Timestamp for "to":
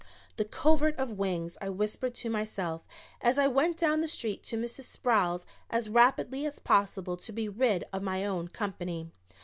2.15-2.29, 4.45-4.57, 7.17-7.31